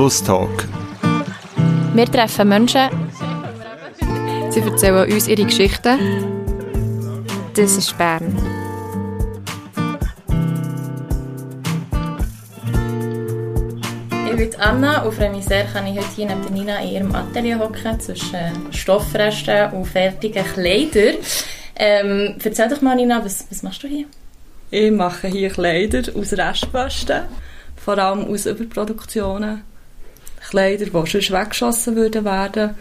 [0.00, 0.66] Schlusstalk.
[1.92, 2.88] Wir treffen Menschen.
[4.48, 5.98] Sie erzählen uns ihre Geschichten.
[7.54, 8.34] Das ist Bern.
[14.30, 17.14] Ich bin Anna und freue mich sehr, kann ich heute hier neben Nina in ihrem
[17.14, 21.16] Atelier hocken, zwischen Stoffresten und fertigen Kleidern.
[21.76, 24.06] Ähm, erzähl doch mal, Nina, was, was machst du hier?
[24.70, 27.24] Ich mache hier Kleider aus Restposten,
[27.76, 29.68] vor allem aus Überproduktionen.
[30.50, 32.74] Kleider, die sonst weggeschossen würden werden.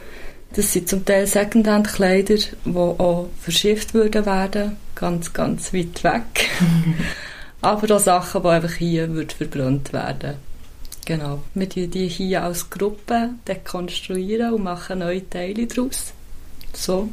[0.54, 6.50] Das sind zum Teil Secondhand-Kleider, die auch verschifft würden werden, ganz, ganz weit weg.
[7.62, 10.36] Aber auch Sachen, die einfach hier würden verbrannt werden.
[11.06, 11.44] Genau.
[11.54, 16.14] Wir die die hier als Gruppe dekonstruieren und machen neue Teile daraus.
[16.74, 17.10] So.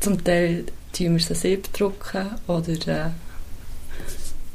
[0.00, 3.10] Zum Teil tun wir sie selbst drucken oder äh,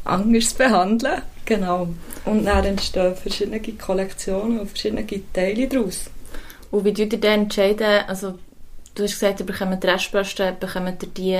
[0.04, 1.22] anders behandeln.
[1.50, 1.88] Genau.
[2.26, 6.12] Und dann entstehen verschiedene Kollektionen und verschiedene Teile daraus.
[6.70, 8.36] Und wie tut ihr dann entscheiden, also
[8.94, 11.40] du hast gesagt, ihr bekommt Restposten, bekommt ihr die,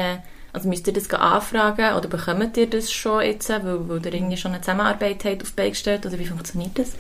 [0.52, 4.38] also müsst ihr das anfragen oder bekommt ihr das schon jetzt, weil, weil ihr irgendwie
[4.38, 6.94] schon eine Zusammenarbeit habt auf gestellt oder wie funktioniert das?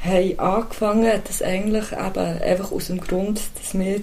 [0.00, 4.00] Hey, angefangen hat das eigentlich eben einfach aus dem Grund, dass wir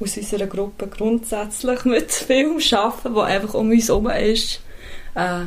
[0.00, 4.62] aus unserer Gruppe grundsätzlich mit Film arbeiten, der einfach um uns herum ist.
[5.14, 5.44] Äh,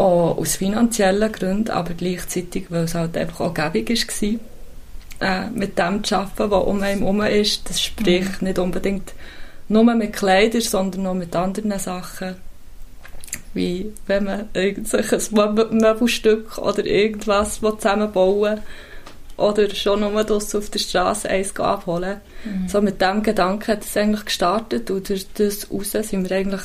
[0.00, 4.06] auch aus finanziellen Gründen, aber gleichzeitig, weil es halt einfach auch gäbig
[5.20, 7.68] war, äh, mit dem zu arbeiten, was um einen herum ist.
[7.68, 8.48] Das spricht mhm.
[8.48, 9.12] nicht unbedingt
[9.68, 12.36] nur mit Kleidern, sondern auch mit anderen Sachen.
[13.52, 18.60] Wie wenn man irgendwelches Möbelstück oder irgendwas zusammenbauen
[19.36, 22.20] oder schon nur draussen auf der Straße eins abholen.
[22.44, 22.68] Mhm.
[22.68, 26.62] So mit dem Gedanken hat es eigentlich gestartet und durch das raus sind wir eigentlich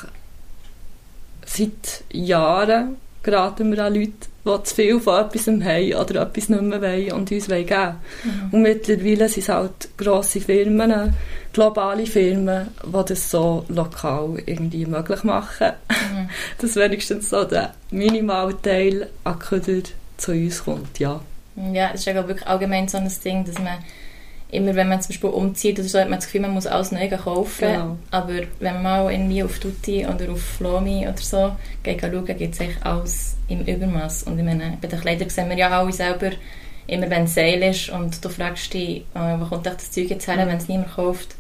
[1.46, 4.12] seit Jahren geraten wir an Leute,
[4.46, 7.96] die zu viel von etwas haben oder etwas nicht mehr wollen und uns geben wollen.
[8.24, 8.50] Mhm.
[8.52, 11.16] Und mittlerweile sind es halt grosse Firmen,
[11.52, 15.72] globale Firmen, die das so lokal irgendwie möglich machen.
[15.90, 16.30] Mhm.
[16.60, 19.82] Dass wenigstens so der Minimalteil an Köder
[20.18, 21.20] zu uns kommt, ja.
[21.74, 23.80] Ja, es ist ja wirklich allgemein so ein Ding, dass man
[24.56, 26.92] immer, wenn man zum Beispiel umzieht oder so, hat man das Gefühl, man muss alles
[26.92, 27.68] neu kaufen.
[27.68, 27.98] Genau.
[28.12, 32.54] Aber wenn man mal irgendwie auf Tutti oder auf Flomi oder so geht schauen, gibt
[32.54, 34.24] es eigentlich alles im Übermaß.
[34.24, 36.32] Und ich meine, bei den Kleidern sehen wir ja alle selber,
[36.88, 40.28] immer wenn es Sale ist und du fragst dich, äh, wo kommt das Zeug jetzt
[40.28, 40.50] her, mhm.
[40.50, 41.36] wenn es niemand kauft,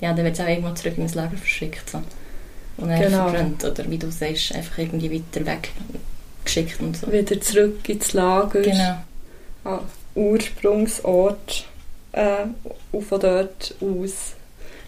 [0.00, 1.90] ja, dann wird es auch irgendwo zurück in das Lager verschickt.
[1.90, 1.98] So.
[2.78, 3.28] Und dann genau.
[3.28, 7.12] verbrannt oder wie du sagst, einfach irgendwie weiter weggeschickt und so.
[7.12, 8.62] Wieder zurück ins Lager.
[8.62, 8.96] Genau.
[9.64, 9.80] Ah,
[10.14, 11.66] Ursprungsort
[12.12, 12.46] äh,
[13.00, 14.34] von dort aus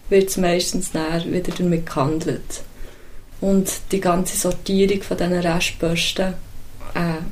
[0.08, 2.62] wird es meistens wieder damit gehandelt.
[3.40, 6.34] Und die ganze Sortierung von diesen Restposten
[6.94, 7.22] äh,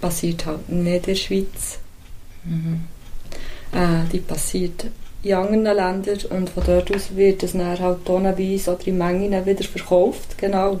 [0.00, 1.78] passiert halt nicht in der Schweiz.
[2.44, 2.84] Mhm.
[3.72, 4.86] Äh, die passiert
[5.22, 9.46] in anderen Ländern und von dort aus wird es dann halt tonnenweise oder in Mengen
[9.46, 10.80] wieder verkauft, genau,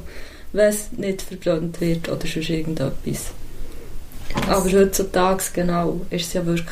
[0.52, 3.32] wenn es nicht verbrannt wird oder sonst irgendetwas.
[4.48, 6.68] Aber heutzutage, genau, ist es ja wirklich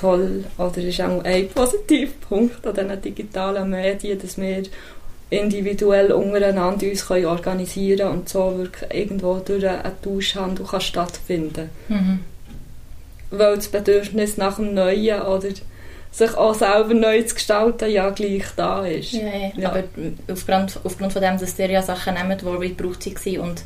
[0.00, 4.62] toll oder ist auch ein Positivpunkt an diesen digitalen Medien, dass wir
[5.30, 12.20] individuell untereinander uns können organisieren und so wirklich irgendwo durch einen Tauschhandel kann stattfinden mhm.
[13.30, 15.48] Weil das Bedürfnis nach dem Neuen oder
[16.10, 19.12] sich auch selber neu zu gestalten ja gleich da ist.
[19.12, 19.50] Ja, ja.
[19.56, 19.68] ja.
[19.70, 19.84] Aber
[20.32, 23.62] aufgrund, aufgrund von dem, dass ihr ja Sachen nehmt, die gebraucht waren und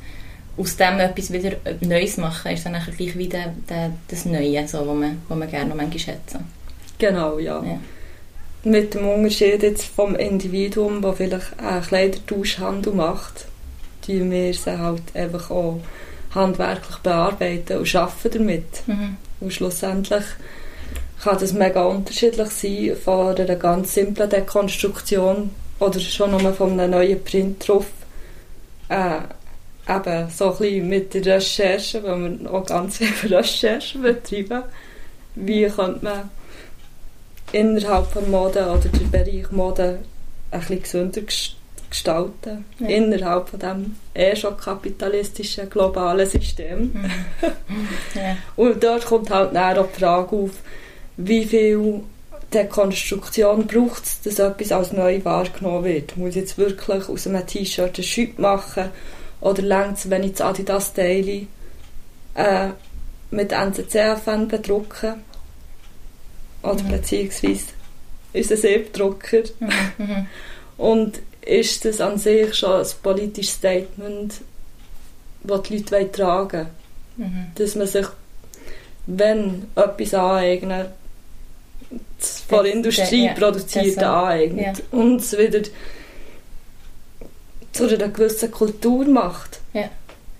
[0.57, 4.97] aus dem etwas wieder Neues machen, ist dann gleich wieder der, das Neue, so, was
[4.97, 6.37] man, was man gerne noch manchmal schätzt.
[6.99, 7.63] Genau, ja.
[7.63, 7.79] ja.
[8.63, 13.47] Mit dem Unterschied jetzt vom Individuum, das vielleicht einen Kleidertauschhandel macht,
[14.07, 15.81] die wir sie halt einfach auch
[16.35, 18.87] handwerklich bearbeiten und arbeiten damit.
[18.87, 19.17] Mhm.
[19.41, 20.25] Und schlussendlich
[21.23, 26.93] kann das mega unterschiedlich sein, von einer ganz simplen Dekonstruktion oder schon nur von einem
[26.93, 27.87] neuen Print drauf,
[28.89, 29.21] äh,
[29.89, 34.63] eben so ein bisschen mit der Recherche, weil wir auch ganz viel Recherche betreiben,
[35.35, 36.31] wie könnte man
[37.53, 40.01] innerhalb von Mode oder der Bereich Mode
[40.51, 41.21] ein bisschen gesünder
[41.91, 42.89] gestalten, ja.
[42.89, 46.91] innerhalb von dem eh schon kapitalistischen globalen System.
[46.93, 47.11] Mhm.
[48.15, 48.37] ja.
[48.57, 50.51] Und dort kommt halt dann auch die Frage auf,
[51.17, 52.01] wie viel
[52.53, 56.17] Dekonstruktion braucht es, dass etwas als neu wahrgenommen wird.
[56.17, 58.91] Muss jetzt wirklich aus einem T-Shirt ein Schütt machen
[59.45, 61.47] oder längt es, wenn ich das Adidas Daily
[62.35, 62.69] äh,
[63.31, 65.19] mit NCCFN bedrucke?
[66.63, 66.91] Oder mhm.
[66.91, 67.67] beziehungsweise
[68.33, 69.43] unser Siebdrucker.
[69.61, 69.69] Mhm.
[69.99, 70.27] mhm.
[70.77, 74.41] Und ist das an sich schon ein politisches Statement,
[75.45, 76.67] das die Leute tragen
[77.17, 77.31] wollen?
[77.31, 77.47] Mhm.
[77.55, 78.07] Dass man sich
[79.07, 80.87] wenn etwas aneignen,
[82.49, 85.61] von der Industrie ja, produzierte aneignet und es wieder
[87.75, 89.61] zu einer gewissen Kultur macht.
[89.73, 89.91] Ja.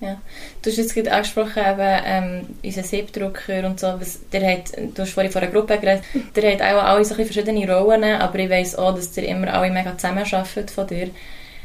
[0.01, 0.21] Ja.
[0.61, 5.03] Du hast jetzt gerade angesprochen, eben, ähm, unser Siebdrucker und so, was, der hat, du
[5.03, 6.05] hast vorhin von einer Gruppe geredet,
[6.35, 9.71] der hat auch alle so verschiedene Rollen, aber ich weiss auch, dass der immer alle
[9.71, 11.11] mega zusammenarbeitet von dir.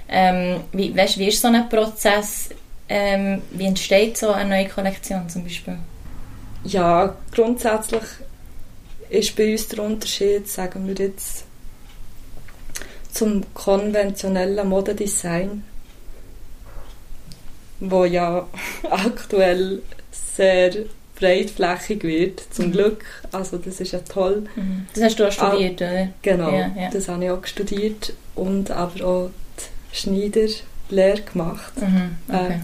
[0.08, 2.50] Ähm, wie, weißt, wie ist so ein Prozess,
[2.88, 5.78] ähm, wie entsteht so eine neue Kollektion zum Beispiel?
[6.64, 8.04] Ja, grundsätzlich
[9.10, 11.46] ist bei uns der Unterschied, sagen wir jetzt,
[13.12, 15.64] zum konventionellen Modedesign
[17.80, 18.48] wo ja
[18.90, 20.72] aktuell sehr
[21.16, 22.72] breitflächig wird, zum mhm.
[22.72, 23.06] Glück.
[23.32, 24.44] Also das ist ja toll.
[24.56, 24.88] Mhm.
[24.94, 26.08] Das hast du auch studiert, ah, oder?
[26.22, 26.90] Genau, ja, ja.
[26.92, 29.30] das habe ich auch studiert und aber auch
[29.92, 32.16] die Schneiderlehre gemacht, mhm.
[32.28, 32.54] okay.
[32.54, 32.60] äh,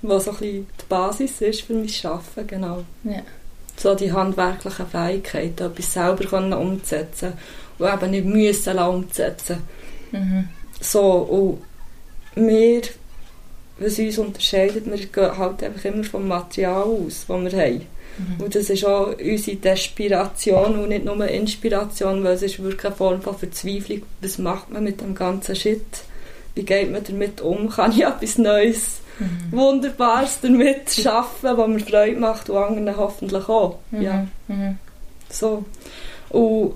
[0.00, 2.84] was so ein bisschen die Basis ist für mein Arbeiten, genau.
[3.04, 3.22] Ja.
[3.76, 7.34] So die handwerklichen Fähigkeiten, etwas selber können umzusetzen
[7.78, 9.58] und eben nicht müssen umsetzen.
[10.12, 10.48] Mhm.
[10.80, 11.58] So,
[12.34, 12.82] und wir
[13.78, 17.86] was uns unterscheidet, wir gehen halt einfach immer vom Material aus, das wir haben.
[18.18, 18.44] Mhm.
[18.44, 22.94] Und das ist auch unsere Desperation und nicht nur Inspiration, weil es ist wirklich eine
[22.94, 24.02] Form von Verzweiflung.
[24.20, 25.84] Was macht man mit dem ganzen Shit?
[26.54, 27.68] Wie geht man damit um?
[27.76, 29.56] Kann ich etwas Neues, mhm.
[29.56, 33.78] Wunderbares damit schaffen, was mir Freude macht und anderen hoffentlich auch?
[33.92, 34.02] Mhm.
[34.02, 34.26] Ja.
[34.48, 34.78] Mhm.
[35.30, 35.64] So.
[36.30, 36.74] Und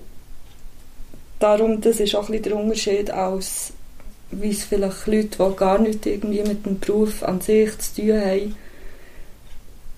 [1.43, 3.73] darum, das ist auch ein bisschen der Unterschied als
[4.33, 8.21] wie es vielleicht Leute, die gar nicht irgendwie mit dem Beruf an sich zu tun
[8.21, 8.57] haben,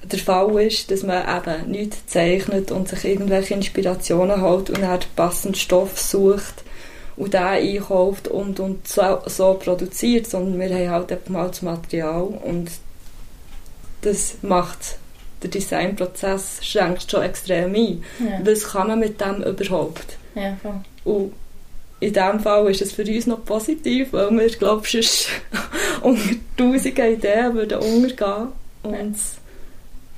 [0.03, 5.01] der Fall ist, dass man eben nichts zeichnet und sich irgendwelche Inspirationen holt und dann
[5.17, 6.63] passenden Stoff sucht
[7.17, 11.63] und den einkauft und, und so, so produziert, sondern wir haben halt einfach mal das
[11.63, 12.71] Material und
[14.03, 14.99] das macht
[15.43, 18.05] der Designprozess schränkt schon extrem ein.
[18.19, 18.41] Ja.
[18.45, 20.19] Was kann man mit dem überhaupt?
[20.35, 20.57] Ja,
[21.05, 21.33] und
[22.01, 25.29] in diesem Fall ist es für uns noch positiv, weil wir, glaube ich,
[26.03, 28.49] unter tausenden Ideen würden untergehen
[28.83, 29.17] und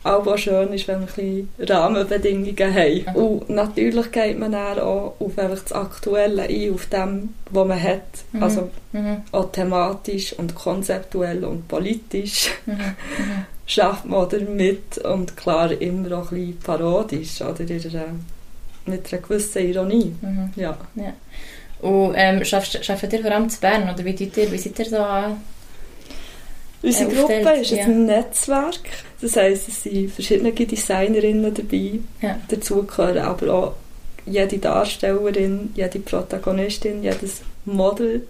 [0.04, 0.16] ja.
[0.16, 3.04] auch schön ist, wenn wir ein bisschen Rahmenbedingungen haben.
[3.04, 3.12] Ja.
[3.12, 8.02] Und natürlich geht man dann auch auf das Aktuelle ein, auf dem, was man hat.
[8.32, 8.42] Mhm.
[8.42, 9.22] Also mhm.
[9.30, 12.72] auch thematisch und konzeptuell und politisch mhm.
[12.72, 13.44] mhm.
[13.66, 17.64] schafft man damit und klar immer auch ein bisschen parodisch oder
[18.88, 20.14] mit einer gewissen Ironie.
[20.20, 20.52] Mhm.
[20.56, 20.76] Ja.
[20.94, 21.12] ja.
[21.80, 24.96] Und ähm, arbeitet ihr vor allem zu Bern oder wie, ihr, wie seid ihr so
[24.96, 25.40] an?
[26.82, 27.84] Unsere Gruppe ist ja.
[27.84, 28.80] ein Netzwerk.
[29.20, 32.00] Das heisst, es sind verschiedene Designerinnen dabei.
[32.20, 32.38] Ja.
[32.48, 33.74] Dazu gehören aber auch
[34.26, 38.26] jede Darstellerin, jede Protagonistin, jedes Model,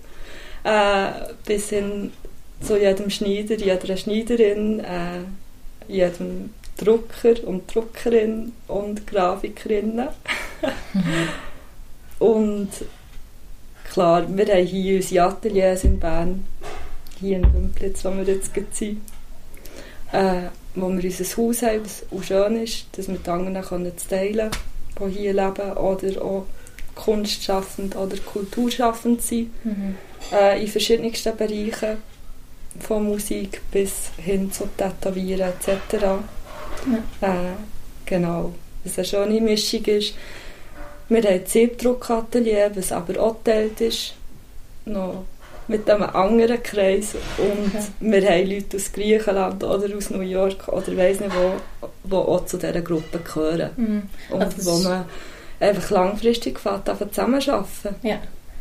[0.65, 1.07] äh,
[1.45, 2.13] bis hin
[2.61, 5.21] zu jedem Schneider, jeder Schneiderin, äh,
[5.89, 10.09] jedem Drucker und Druckerin und Grafikerinnen.
[10.95, 11.29] Mhm.
[12.19, 12.69] und
[13.93, 16.47] klar, wir haben hier unsere Ateliers in Bern,
[17.21, 19.01] hier in Bümplitz, wo wir jetzt sind,
[20.13, 20.43] äh,
[20.75, 24.51] wo wir unser Haus haben, was auch schön ist, das mit anderen können teilen
[24.99, 26.47] die hier leben oder auch
[26.95, 29.97] kunstschaffend oder kulturschaffend sind, mhm.
[30.33, 31.99] äh, in verschiedensten Bereichen,
[32.81, 35.95] von Musik bis hin zu Tätowieren etc.
[36.01, 36.21] Ja.
[37.21, 37.55] Äh,
[38.05, 38.55] genau,
[38.85, 40.15] was eine schöne Mischung ist
[41.09, 44.15] wir haben ein Siebdruckatelier, was aber auch geteilt ist,
[44.85, 45.25] noch
[45.69, 47.15] mit einem anderen Kreis.
[47.39, 47.87] Und okay.
[48.01, 52.47] wir haben Leute aus Griechenland oder aus New York oder weiss nicht wo, die auch
[52.47, 53.71] zu dieser Gruppe gehören.
[53.77, 54.03] Mhm.
[54.31, 55.05] Und also wo man
[55.61, 58.19] einfach langfristig zusammenarbeiten Ja.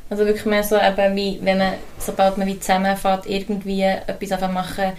[0.09, 4.93] Also wirklich mehr so eben wie, wenn man, sobald man wie zusammenfährt, irgendwie etwas machen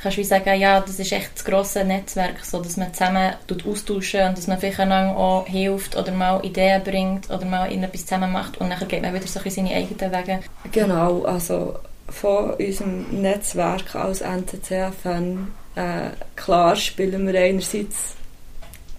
[0.00, 3.34] kannst du sagen, ja, das ist echt das grosse Netzwerk, so dass man zusammen
[3.66, 8.32] austauschen und dass man vielleicht auch hilft oder mal Ideen bringt oder mal irgendetwas zusammen
[8.32, 10.40] macht und dann geht man wieder so seine eigenen Wege.
[10.72, 18.14] Genau, also von unserem Netzwerk als NCCFN äh, klar spielen wir einerseits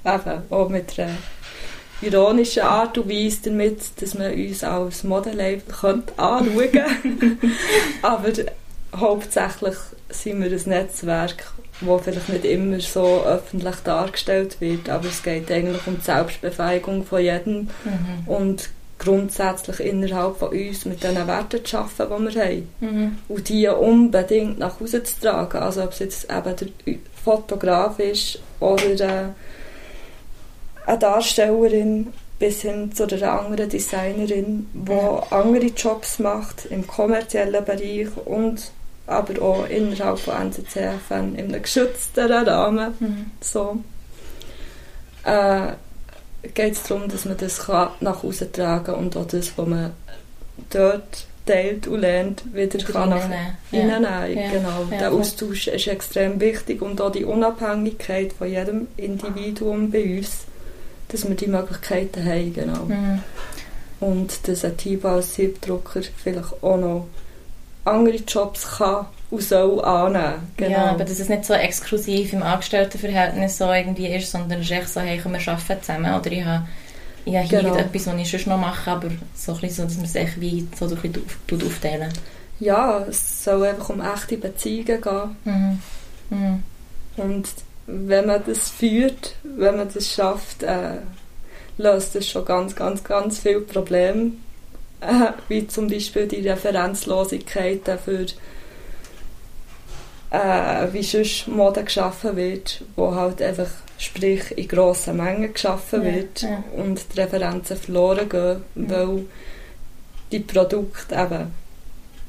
[0.05, 1.11] eben auch mit einer
[2.01, 5.63] ironischen Art und Weise damit, dass man uns als Modellabel
[6.17, 7.37] anschauen könnte.
[8.01, 8.29] Aber
[8.99, 9.75] hauptsächlich
[10.09, 11.51] sind wir ein Netzwerk,
[11.81, 17.03] das vielleicht nicht immer so öffentlich dargestellt wird, aber es geht eigentlich um die Selbstbefähigung
[17.03, 18.27] von jedem mhm.
[18.27, 22.69] und grundsätzlich innerhalb von uns mit den Werten zu arbeiten, die wir haben.
[22.79, 23.17] Mhm.
[23.27, 25.57] Und die unbedingt nach Hause zu tragen.
[25.57, 29.27] Also ob es jetzt eben der Fotograf ist oder äh,
[30.87, 35.21] eine Darstellerin bis hin zu einer anderen Designerin, die mhm.
[35.29, 38.71] andere Jobs macht im kommerziellen Bereich und
[39.07, 42.93] aber auch innerhalb von NCCFN in einem geschützteren Rahmen.
[42.99, 43.31] Mhm.
[43.41, 43.79] So.
[45.23, 45.73] äh,
[46.53, 49.67] geht es darum, dass man das kann nach außen tragen kann und auch das, was
[49.67, 49.91] man
[50.69, 53.29] dort teilt und lernt, wieder kann nach
[53.71, 54.25] innen ja.
[54.25, 54.51] ja.
[54.51, 54.87] Genau.
[54.91, 60.45] Ja, der Austausch ist extrem wichtig und auch die Unabhängigkeit von jedem Individuum bei uns,
[61.07, 62.53] dass wir die Möglichkeiten haben.
[62.53, 62.85] Genau.
[62.85, 63.23] Mhm.
[63.99, 67.07] Und dass ein Team als Siebdrucker vielleicht auch noch
[67.87, 70.51] andere Jobs kann und soll annehmen.
[70.57, 70.71] Genau.
[70.71, 74.71] Ja, aber dass es nicht so exklusiv im Angestelltenverhältnis so irgendwie ist, sondern es ist
[74.71, 76.67] echt so, hey, komm, wir arbeiten zusammen oder ich habe
[77.25, 77.75] ich habe hier genau.
[77.75, 80.65] etwas, was ich sonst noch mache, aber so, ein so dass man es echt wie
[80.77, 82.13] so ein bisschen aufteilen
[82.59, 85.35] Ja, es soll einfach um echte Beziehungen gehen.
[85.43, 85.81] Mhm.
[86.29, 86.63] Mhm.
[87.17, 87.49] Und
[87.85, 90.99] wenn man das führt, wenn man das schafft, äh,
[91.77, 94.31] löst das schon ganz, ganz, ganz viele Probleme.
[95.47, 98.25] Wie zum Beispiel die Referenzlosigkeit für
[100.29, 106.13] äh, wie sonst Mode geschaffen wird, wo halt einfach sprich in grossen Mengen geschaffen ja,
[106.13, 106.63] wird ja.
[106.75, 108.89] und die Referenzen verloren gehen, ja.
[108.89, 109.25] weil
[110.31, 111.51] die Produkte eben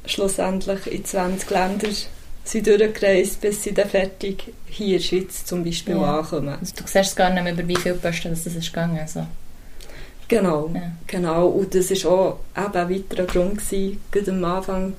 [0.06, 1.96] schlussendlich in 20 Ländern
[2.44, 6.56] sind durchgereist, bis sie dann fertig hier in der Schweiz zum Beispiel ankommen.
[6.60, 8.98] Also du siehst gar nicht mehr, über wie viele Posten das ist gegangen.
[8.98, 9.26] Also.
[10.28, 10.70] Genau,
[11.06, 11.46] genau.
[11.48, 14.92] Und das war auch eben ein weiterer Grund, gewesen, gerade am Anfang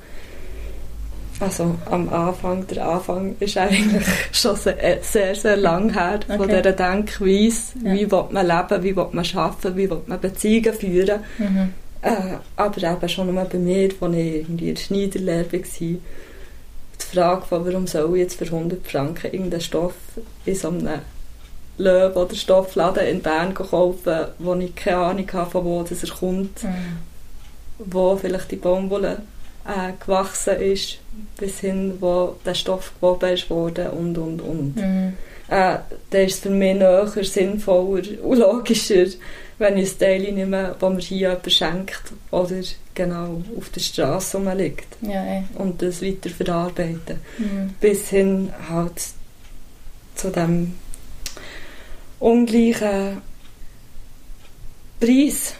[1.39, 6.37] also am Anfang, der Anfang ist eigentlich schon sehr, äh, sehr, sehr lang her okay.
[6.37, 7.93] von dieser Denkweise, ja.
[7.93, 11.21] wie will man leben, wie will man arbeiten, wie will man Beziehungen führen.
[11.37, 11.73] Mhm.
[12.01, 16.01] Äh, aber eben schon mal bei mir, als ich irgendwie in der Schneiderlehre war, die
[16.97, 19.95] Frage von, warum soll ich jetzt für 100 Franken irgendeinen Stoff
[20.45, 20.89] in so einem
[21.79, 26.09] Löwen oder Stoffladen in Bern kaufen, wo ich keine Ahnung habe, von wo das er
[26.09, 26.97] kommt, mhm.
[27.79, 29.21] wo vielleicht die Baumwolle
[29.65, 30.99] äh, gewachsen ist,
[31.37, 34.75] bis hin, wo der Stoff gewoben ist worden und, und, und.
[34.75, 35.13] Mhm.
[35.47, 35.77] Äh,
[36.11, 39.05] dann ist es für mich näher, sinnvoller und logischer,
[39.57, 42.55] wenn ich ein Teil nehme, das mir hier jemand schenkt oder
[42.93, 44.97] genau auf der Straße rumliegt.
[45.01, 45.43] Ja, eh.
[45.55, 47.19] und das weiter verarbeiten.
[47.37, 47.73] Mhm.
[47.79, 49.01] Bis hin halt
[50.15, 50.75] zu dem
[52.19, 53.21] ungleichen
[54.99, 55.53] Preis.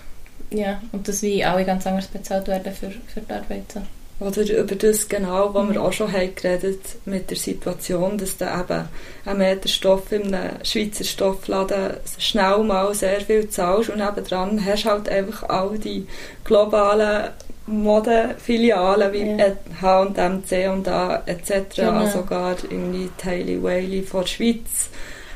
[0.51, 3.71] Ja, und das wie alle ganz anders bezahlt werden für, für die Arbeit.
[3.71, 3.81] So.
[4.19, 8.45] Oder über das genau, was wir auch schon haben geredet mit der Situation, dass du
[8.45, 8.89] eben
[9.25, 14.83] ein Meter Stoff in einem Schweizer Stoffladen schnell mal sehr viel zahlst und nebenan hast
[14.83, 16.05] du halt einfach all die
[16.43, 17.29] globalen
[17.67, 19.55] Modefilialen wie ja.
[19.81, 21.75] H&M, C&A etc.
[21.75, 22.05] Genau.
[22.07, 24.89] sogar irgendwie Taily Whaley von der Schweiz,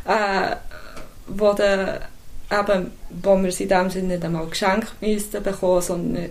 [0.05, 0.55] äh,
[1.27, 1.99] wo, de,
[2.51, 6.29] eben, wo wir sie in dem Sinne nicht einmal geschenkt müssten bekommen, sondern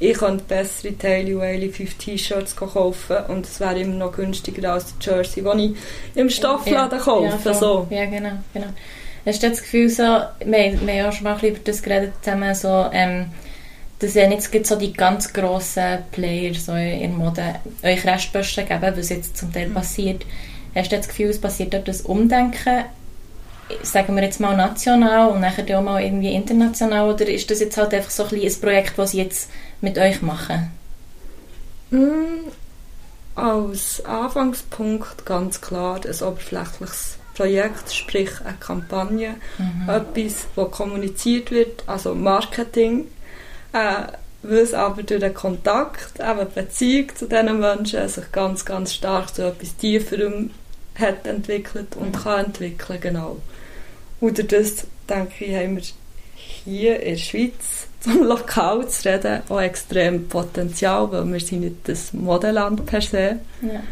[0.00, 4.96] ich könnte bessere Taily Waily 5 T-Shirts kaufen und es wäre immer noch günstiger als
[4.96, 5.76] die Jersey, die ich
[6.14, 7.48] im Stoffladen ja, kaufe.
[7.48, 7.86] Ja, so.
[7.90, 8.68] ja, genau, genau.
[9.26, 12.54] Hast du das Gefühl, so, wir, wir haben ja schon mal über das geredet zusammen,
[12.54, 13.26] so, ähm,
[13.98, 18.92] dass ja nicht so die ganz grossen Player so in der Mode euch Restposten geben,
[18.96, 19.74] was jetzt zum Teil mhm.
[19.74, 20.24] passiert.
[20.74, 22.84] Hast du das Gefühl, es passiert dort das Umdenken
[23.82, 27.76] sagen wir jetzt mal national und nachher auch mal irgendwie international oder ist das jetzt
[27.76, 30.70] halt einfach so ein, ein Projekt, das sie jetzt mit euch machen?
[31.90, 32.48] Mm,
[33.34, 39.88] als Anfangspunkt ganz klar ein oberflächliches Projekt, sprich eine Kampagne, mhm.
[39.88, 43.06] etwas, das kommuniziert wird, also Marketing,
[43.72, 44.08] äh,
[44.42, 49.46] was aber durch den Kontakt, eben Beziehung zu diesen Menschen sich ganz, ganz stark zu
[49.46, 50.50] etwas Tieferem
[50.98, 52.20] hat entwickelt und mhm.
[52.20, 53.36] kann entwickeln, genau.
[54.20, 55.82] Und das, denke ich, haben wir
[56.64, 61.76] hier in der Schweiz, zum Lokal zu reden, auch extrem Potenzial, weil wir sind nicht
[61.84, 63.38] das Modelland per se.
[63.62, 63.82] Ja.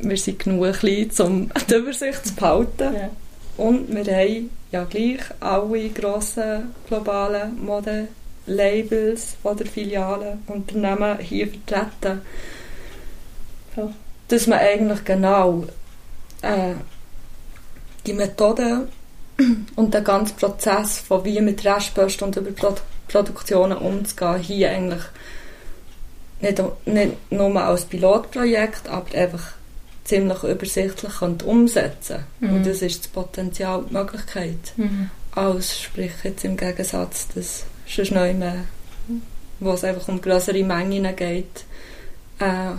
[0.00, 2.94] Wir sind genug klein, um die Übersicht zu behalten.
[2.94, 3.10] Ja.
[3.56, 12.22] Und wir haben ja gleich alle grossen globalen Modelabels oder Filialen, Unternehmen hier vertreten.
[13.76, 13.92] Ja.
[14.28, 15.64] Dass man eigentlich genau
[16.42, 16.74] äh,
[18.06, 18.88] die Methoden
[19.76, 25.02] und der ganze Prozess von wie mit Restposten und über Produ Produktionen umzugehen, hier eigentlich
[26.40, 29.52] nicht, nicht nur als Pilotprojekt, aber einfach
[30.04, 32.50] ziemlich übersichtlich umsetzen mhm.
[32.56, 34.72] Und das ist das Potenzial die Möglichkeit.
[34.76, 35.10] Mhm.
[35.34, 38.64] Als sprich jetzt im Gegensatz, dass sonst neu mehr,
[39.60, 41.64] wo es einfach um größere Mengen geht,
[42.38, 42.72] äh,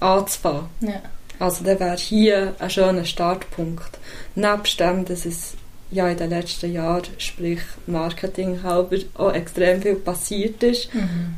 [0.00, 0.66] anzufangen.
[0.80, 1.00] Ja.
[1.38, 3.98] Also da wäre hier ein schöner Startpunkt.
[4.34, 5.54] Nebst dem, dass es
[5.92, 11.36] ja in den letzten Jahren, sprich Marketing halber, auch extrem viel passiert ist mhm.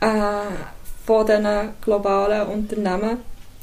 [0.00, 0.08] äh,
[1.04, 3.18] von diesen globalen Unternehmen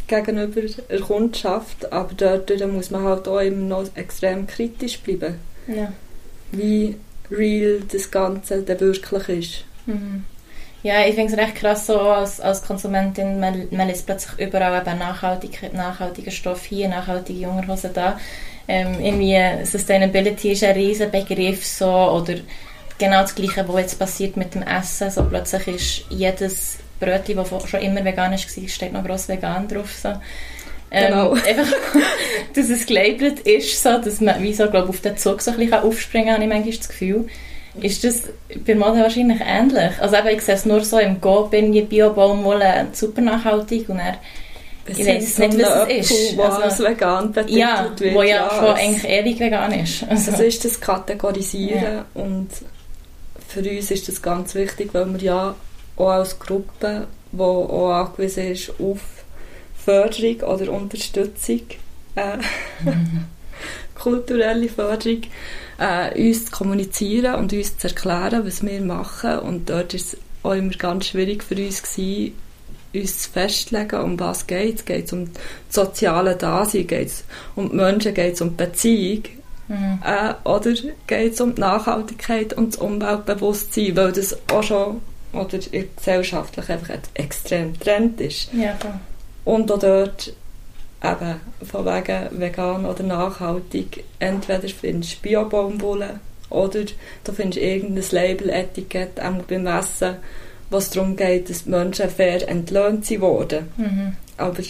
[0.07, 5.35] gegenüber der Kundschaft, aber dort muss man halt auch immer noch extrem kritisch bleiben.
[5.67, 5.93] Ja.
[6.51, 6.97] wie
[7.31, 9.65] real das Ganze dann wirklich ist.
[9.85, 10.25] Mhm.
[10.83, 14.81] Ja, ich finde es recht krass so als, als Konsumentin, man, man liest plötzlich überall
[14.81, 18.19] eben nachhaltige, nachhaltiger Stoff hier, nachhaltige Jungerhosen da.
[18.67, 22.35] Ähm, irgendwie Sustainability ist ein riesen Begriff so, oder
[22.97, 25.11] genau das Gleiche, was jetzt passiert mit dem Essen.
[25.11, 29.91] So plötzlich ist jedes Brötchen, das schon immer vegan ist, steht noch gross vegan drauf.
[30.01, 30.13] So.
[30.91, 31.31] Ähm, genau.
[31.47, 31.73] einfach,
[32.55, 35.57] dass es gelabelt ist, so, dass man wie so, glaub, auf den Zug so ein
[35.57, 37.27] bisschen aufspringen kann, habe ich manchmal das Gefühl.
[37.81, 38.23] Ist das
[38.65, 39.99] bei Mode wahrscheinlich ähnlich?
[39.99, 43.97] Also eben, ich sehe es nur so im Go, bin ich Bio-Baumwolle super nachhaltig und
[43.97, 44.19] er
[44.85, 46.37] ich weiß nicht, was es ist.
[46.37, 48.13] Wo also, vegan betitelt ja, wird.
[48.13, 50.03] wo ja, ja schon eigentlich ewig vegan ist.
[50.07, 50.31] Also.
[50.31, 52.05] Das ist das Kategorisieren ja.
[52.13, 52.49] und
[53.47, 55.55] für uns ist das ganz wichtig, weil wir ja
[55.95, 58.99] auch als Gruppe, die auch angewiesen ist auf
[59.85, 61.61] Förderung oder Unterstützung,
[62.15, 62.37] äh,
[62.83, 63.25] mhm.
[63.95, 65.21] kulturelle Förderung,
[65.77, 69.39] äh, uns zu kommunizieren und uns zu erklären, was wir machen.
[69.39, 72.33] Und dort war es auch immer ganz schwierig für uns gewesen,
[72.93, 74.85] uns festlegen, um was geht es.
[74.85, 77.23] Geht es um das soziale Dasein, geht es
[77.55, 79.23] um die Menschen, geht es um die Beziehung.
[79.67, 79.99] Mhm.
[80.03, 80.73] Äh, oder
[81.07, 85.01] geht es um die Nachhaltigkeit und das Umweltbewusstsein, weil das auch schon
[85.33, 88.53] oder gesellschaftlich einfach extrem Trend ist.
[88.53, 88.99] Ja, klar.
[89.45, 90.33] Und auch dort
[91.03, 91.35] eben
[91.65, 96.19] von wegen vegan oder nachhaltig, entweder findest du Bio-Baumwolle
[96.49, 96.85] oder
[97.23, 99.15] du findest irgendein Label-Etikett
[99.47, 100.17] beim Essen,
[100.69, 103.69] was darum geht, dass die Menschen fair entlöhnt wurden.
[103.77, 104.17] Mhm.
[104.37, 104.61] Aber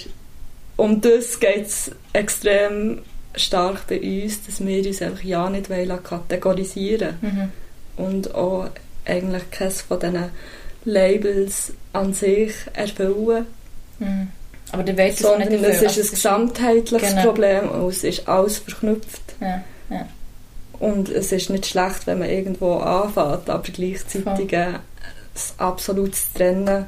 [0.76, 3.00] um das geht es extrem
[3.36, 5.70] stark bei uns, dass wir uns einfach ja nicht
[6.04, 7.52] kategorisieren wollen.
[7.98, 8.04] Mhm.
[8.06, 8.70] Und auch
[9.06, 10.30] eigentlich keines von diesen
[10.86, 13.46] Labels an sich erfüllen.
[14.00, 14.30] Mhm.
[14.72, 15.70] Aber der weiß es nicht dafür.
[15.70, 17.24] es ist ein gesamtheitliches genau.
[17.24, 19.22] Problem und es ist alles verknüpft.
[19.40, 20.08] Ja, ja.
[20.80, 24.52] Und es ist nicht schlecht, wenn man irgendwo anfängt, aber gleichzeitig
[25.34, 26.86] das absolute Trennen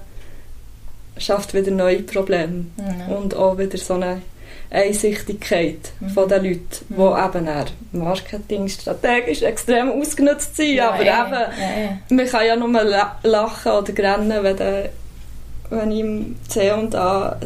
[1.18, 2.66] schafft wieder neue Probleme.
[2.78, 3.14] Mhm.
[3.16, 4.22] Und auch wieder so eine
[4.70, 6.10] Einsichtigkeit mhm.
[6.10, 7.00] von den Leuten, die mhm.
[7.00, 10.76] eben auch marketingstrategisch extrem ausgenutzt sind.
[10.76, 11.34] Ja, aber ja, eben,
[12.10, 12.84] ja, man kann ja nur
[13.24, 14.90] lachen oder rennen, wenn der
[15.70, 17.42] wenn ich im C&A ein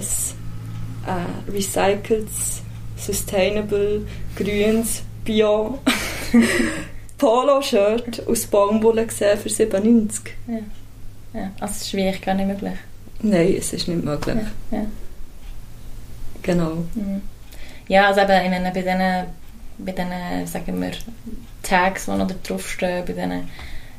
[1.07, 2.61] äh, recyceltes,
[2.97, 5.79] sustainable, grünes, bio
[7.17, 10.33] Polo-Shirt aus Baumwolle gesehen für 97.
[10.47, 10.57] Ja.
[11.33, 11.51] Ja.
[11.59, 12.73] Also es ist schwierig, gar nicht möglich.
[13.21, 14.37] Nein, es ist nicht möglich.
[14.71, 14.77] Ja.
[14.77, 14.85] ja.
[16.41, 16.85] Genau.
[16.95, 17.21] Mhm.
[17.87, 19.25] Ja, also eben, ich meine, bei diesen,
[19.79, 20.91] bei diesen, sagen wir,
[21.63, 23.49] Tags, die noch da draufstehen, bei diesen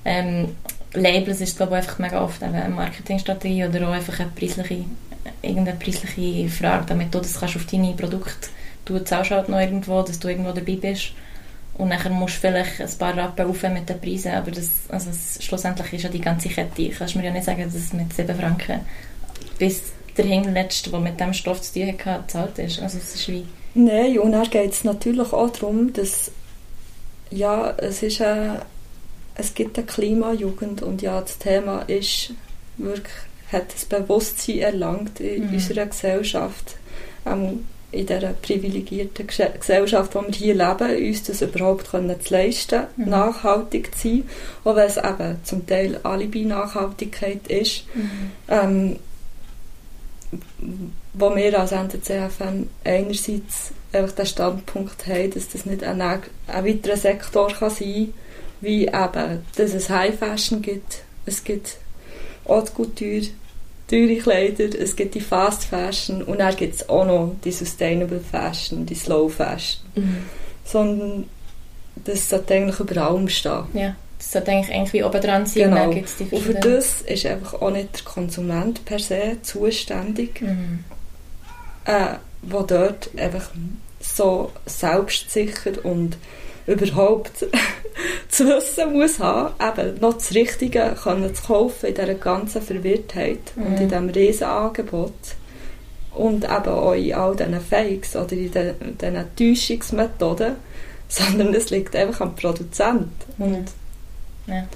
[0.05, 0.57] ähm,
[0.95, 4.85] Labels ist es glaube ich einfach mega oft eine Marketingstrategie oder auch einfach eine preisliche,
[5.43, 8.49] irgendeine preisliche Frage, damit du das kannst auf deine Produkte,
[8.85, 11.13] du zahlst halt noch irgendwo, dass du irgendwo dabei bist
[11.81, 15.11] und dann musst du vielleicht ein paar Rappen aufhören mit den Preisen, aber das, also
[15.11, 17.93] das, schlussendlich ist ja die ganze Kette, du kannst mir ja nicht sagen, dass es
[17.93, 18.81] mit 7 Franken
[19.59, 19.83] bis
[20.17, 23.45] der Hinletzte, der mit dem Stoff zu tun hat, gezahlt ist, also es ist wie...
[23.75, 26.31] Nein, und dann geht es natürlich auch darum, dass
[27.31, 28.63] ja, es ist eine
[29.41, 32.33] es gibt eine Klimajugend und ja, das Thema ist
[32.77, 33.15] wirklich,
[33.51, 35.55] hat das Bewusstsein erlangt in mhm.
[35.55, 36.77] unserer Gesellschaft,
[37.27, 42.33] ähm, in dieser privilegierten Gesellschaft, in der wir hier leben, uns das überhaupt können zu
[42.35, 43.09] leisten, mhm.
[43.09, 44.25] nachhaltig zu sein,
[44.65, 48.31] auch wenn es eben zum Teil Alibi-Nachhaltigkeit ist, mhm.
[48.49, 48.97] ähm,
[51.13, 56.97] wo wir als NTCFM einerseits einfach den Standpunkt haben, dass das nicht ein, ein weiterer
[56.97, 58.15] Sektor kann sein kann,
[58.61, 61.79] wie eben, dass es High Fashion gibt, es gibt
[62.47, 63.27] Haute Couture,
[63.91, 68.21] teure Kleider, es gibt die Fast Fashion und dann gibt es auch noch die Sustainable
[68.21, 69.83] Fashion, die Slow Fashion.
[69.97, 70.17] Mhm.
[70.65, 71.25] Sondern
[72.05, 73.65] das sollte eigentlich über allem stehen.
[73.75, 75.71] Ja, das sollte eigentlich irgendwie oben dran sein.
[75.71, 75.91] Genau.
[75.91, 80.85] Und, und für das ist einfach auch nicht der Konsument per se zuständig, mhm.
[81.85, 83.51] äh, der dort einfach
[84.01, 86.17] so selbstsicher und
[86.71, 87.47] überhaupt
[88.29, 93.57] zu wissen muss haben, eben noch das Richtige können zu kaufen in dieser ganzen Verwirrtheit
[93.57, 93.67] mhm.
[93.67, 95.13] und in diesem riesen Angebot
[96.15, 100.57] und eben auch in all diesen Fakes oder in diesen Täuschungsmethoden,
[101.09, 103.13] sondern es liegt einfach am Produzent.
[103.39, 103.67] Und
[104.47, 104.67] ja.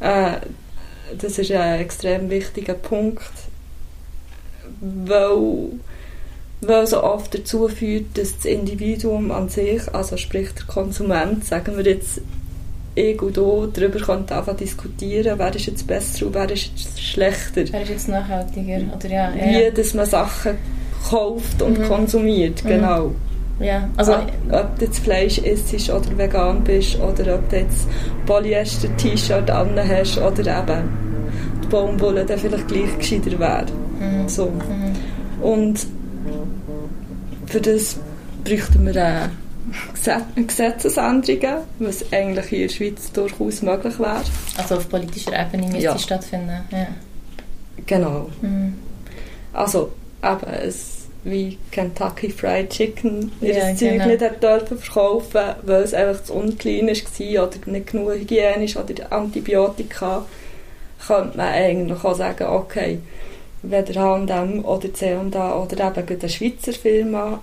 [0.00, 0.40] äh,
[1.16, 3.30] das ist ein extrem wichtiger Punkt,
[4.80, 5.68] weil
[6.68, 11.76] weil so oft dazu führt, dass das Individuum an sich, also sprich der Konsument, sagen
[11.76, 12.20] wir jetzt
[12.96, 17.64] ich und du darüber könnte diskutieren, wer ist jetzt besser und wer ist jetzt schlechter.
[17.70, 18.80] Wer ist jetzt nachhaltiger?
[18.94, 20.56] Oder ja, Wie, dass man Sachen
[21.10, 21.88] kauft und mhm.
[21.88, 22.68] konsumiert, mhm.
[22.68, 23.12] genau.
[23.60, 24.14] Ja, also...
[24.14, 27.88] Ob, ob du jetzt Fleisch isst oder vegan bist oder ob du jetzt
[28.26, 30.88] Polyester-T-Shirt an hast oder eben
[31.62, 33.66] die Baumwolle dann vielleicht gleich gescheiter wäre.
[34.00, 34.28] Mhm.
[34.28, 34.46] So.
[34.46, 35.42] Mhm.
[35.42, 35.86] Und
[37.54, 37.96] für das
[38.42, 44.24] bräuchten wir eine Gesetzesänderungen, was eigentlich in der Schweiz durchaus möglich wäre.
[44.56, 45.96] Also auf politischer Ebene müsste ja.
[45.96, 46.64] stattfinden.
[46.72, 46.88] Ja.
[47.86, 48.28] Genau.
[48.42, 48.74] Mhm.
[49.52, 54.06] Also eben, es, wie Kentucky Fried Chicken ihr ja, Zeug genau.
[54.08, 59.12] nicht hat dürfen verkaufen, weil es einfach zu unclean war oder nicht genug hygienisch oder
[59.12, 60.26] Antibiotika,
[61.06, 62.98] könnte man eigentlich auch sagen, okay,
[63.70, 67.40] weder H&M oder C&A oder eben eine Schweizer Firma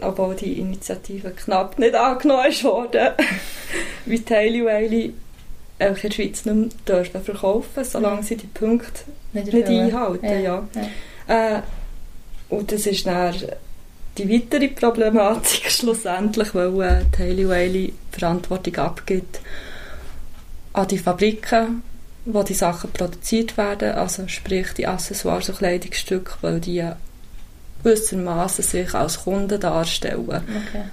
[0.00, 3.14] obwohl die Initiative knapp nicht angenommen wurde,
[4.06, 5.14] wie Taily Wiley
[5.78, 9.02] in der Schweiz nicht dürfen verkaufen solange sie die Punkte
[9.32, 10.26] nicht, nicht einhalten.
[10.26, 10.38] Ja.
[10.38, 10.68] ja.
[11.26, 11.56] ja.
[11.56, 11.62] Äh,
[12.50, 13.34] und das ist dann
[14.18, 19.40] die weitere Problematik schlussendlich, weil äh, Taily Wiley Verantwortung abgibt
[20.72, 21.82] an die Fabriken,
[22.34, 26.84] wo die Sachen produziert werden, also sprich die Accessoires und Kleidungsstücke, weil die
[27.82, 30.28] gewissermaßen sich als Kunden darstellen.
[30.28, 30.84] Okay.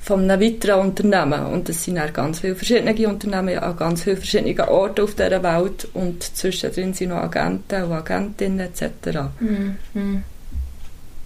[0.00, 1.46] Von einem weiteren Unternehmen.
[1.46, 5.42] Und es sind auch ganz viele verschiedene Unternehmen an ganz vielen verschiedenen Orten auf dieser
[5.42, 5.88] Welt.
[5.94, 9.30] Und zwischendrin sind noch Agenten und Agentinnen etc.
[9.40, 10.22] Mhm.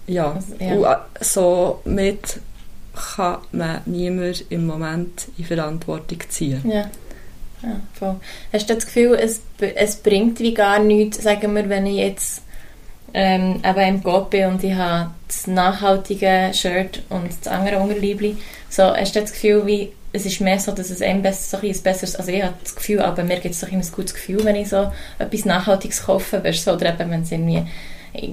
[0.07, 0.31] Ja.
[0.33, 0.73] Also, ja.
[0.73, 2.39] Und äh, somit
[3.15, 6.61] kann man niemand im Moment in Verantwortung ziehen.
[6.67, 6.89] Ja.
[7.63, 8.15] Ja, voll.
[8.51, 12.41] Hast du das Gefühl, es, es bringt wie gar nichts, sagen wir, wenn ich jetzt
[13.13, 18.37] ähm, eben im Gott bin und ich habe das nachhaltige Shirt und das andere Unterliebli.
[18.69, 21.81] So, hast du das Gefühl, wie, es ist mehr so, dass es einem besser, ein,
[21.81, 24.55] besseres, also ich habe das Gefühl, aber mir gibt es ein, ein gutes Gefühl, wenn
[24.55, 27.63] ich so etwas Nachhaltiges kaufe, weißt, so, oder eben, wenn es irgendwie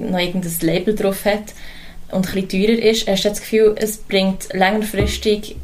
[0.01, 1.55] noch irgendein Label drauf hat
[2.11, 5.57] und ein bisschen teurer ist, hast du das Gefühl, es bringt längerfristig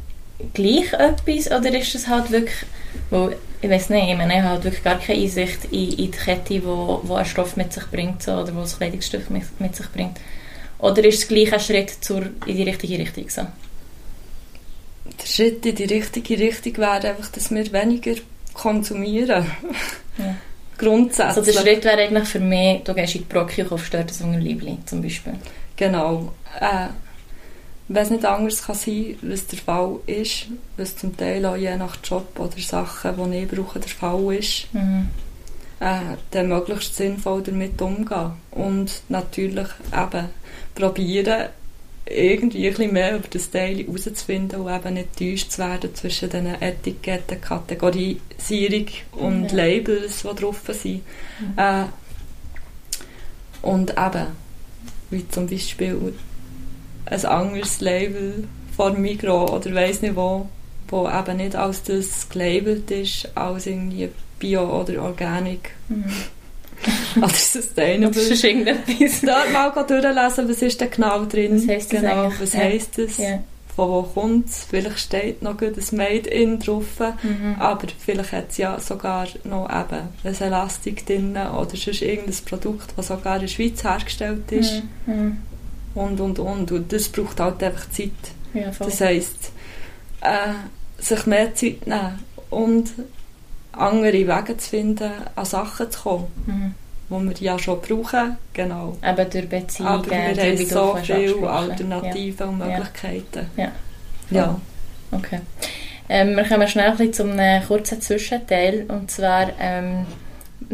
[0.53, 2.65] gleich etwas oder ist es halt wirklich,
[3.09, 3.31] wo
[3.65, 6.11] ich weiß nicht, ich meine, ich habe halt wirklich gar keine Einsicht in, in die
[6.11, 9.75] Kette, wo, wo ein Stoff mit sich bringt so, oder wo das Kleidungsstück mit, mit,
[9.75, 10.19] sich bringt.
[10.77, 13.41] Oder ist es gleich ein Schritt zur, in die richtige Richtung so?
[15.19, 18.15] Der Schritt in die richtige Richtung wäre einfach, dass wir weniger
[18.53, 19.45] konsumieren.
[20.17, 20.35] Ja.
[20.77, 21.37] Grundsätzlich.
[21.37, 24.11] Also der Schritt wäre eigentlich für mich, du gehst in die Brocke und kaufst dort
[24.21, 25.33] ein Liebling zum Beispiel.
[25.75, 26.33] Genau.
[26.59, 26.87] Äh,
[27.87, 31.75] wenn es nicht anders kann sein was der Fall ist, was zum Teil auch je
[31.77, 35.09] nach Job oder Sachen, die ich brauche, der Fall ist, mhm.
[35.79, 38.31] äh, dann möglichst sinnvoll damit umgehen.
[38.51, 40.29] Und natürlich eben
[40.73, 41.49] probieren,
[42.07, 46.29] irgendwie ein bisschen mehr über das Teil herauszufinden und eben nicht täuscht zu werden zwischen
[46.29, 49.57] den Etiketten, Kategorisierung und ja.
[49.57, 51.01] Labels, die drauf sind.
[51.39, 51.53] Mhm.
[51.57, 51.85] Äh,
[53.61, 54.27] und eben,
[55.09, 56.13] wie zum Beispiel
[57.05, 60.47] ein anderes Label von Migros oder weiss nicht wo,
[60.87, 65.71] wo eben nicht als das gelabelt ist, als irgendwie Bio oder Organic.
[65.87, 66.05] Mhm.
[67.17, 68.21] oder Sustainable.
[68.21, 69.21] Das ist irgendetwas.
[69.21, 71.55] Dort mal durchlesen, was ist da genau drin.
[71.55, 72.59] Was heisst das genau, Was ja.
[72.59, 73.17] heisst das?
[73.17, 73.39] Ja.
[73.75, 74.65] Von wo kommt es?
[74.69, 77.55] Vielleicht steht noch ein Made in drauf, mhm.
[77.59, 82.93] aber vielleicht hat es ja sogar noch eben ein Elastik drin oder sonst irgendein Produkt,
[82.95, 84.81] das sogar in der Schweiz hergestellt ist.
[85.05, 85.39] Mhm.
[85.95, 86.71] Und, und, und.
[86.71, 88.11] Und das braucht halt einfach Zeit.
[88.53, 89.51] Ja, das heisst,
[90.21, 92.93] äh, sich mehr Zeit nehmen und
[93.73, 96.27] andere Wege zu finden, an Sachen zu kommen.
[96.45, 96.75] Mhm.
[97.07, 98.97] Die wir ja schon brauchen, genau.
[99.03, 102.45] Eben durch Beziehungen, Aber wir haben so viele Alternativen ja.
[102.45, 103.47] und Möglichkeiten.
[103.57, 103.71] Ja.
[104.31, 104.59] Ja.
[105.11, 105.17] Oh.
[105.17, 105.41] Okay.
[106.09, 108.85] Ähm, wir kommen schnell zu einem kurzen Zwischenteil.
[108.87, 110.05] Und zwar ähm,